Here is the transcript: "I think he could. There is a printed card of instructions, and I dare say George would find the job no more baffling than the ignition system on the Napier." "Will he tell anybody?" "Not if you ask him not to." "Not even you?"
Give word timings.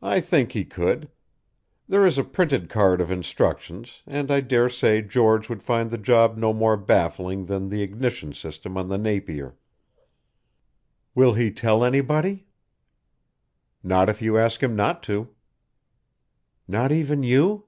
"I 0.00 0.22
think 0.22 0.52
he 0.52 0.64
could. 0.64 1.10
There 1.86 2.06
is 2.06 2.16
a 2.16 2.24
printed 2.24 2.70
card 2.70 3.02
of 3.02 3.10
instructions, 3.10 4.00
and 4.06 4.30
I 4.30 4.40
dare 4.40 4.70
say 4.70 5.02
George 5.02 5.50
would 5.50 5.62
find 5.62 5.90
the 5.90 5.98
job 5.98 6.38
no 6.38 6.54
more 6.54 6.78
baffling 6.78 7.44
than 7.44 7.68
the 7.68 7.82
ignition 7.82 8.32
system 8.32 8.78
on 8.78 8.88
the 8.88 8.96
Napier." 8.96 9.54
"Will 11.14 11.34
he 11.34 11.50
tell 11.50 11.84
anybody?" 11.84 12.46
"Not 13.82 14.08
if 14.08 14.22
you 14.22 14.38
ask 14.38 14.62
him 14.62 14.74
not 14.74 15.02
to." 15.02 15.28
"Not 16.66 16.90
even 16.90 17.22
you?" 17.22 17.66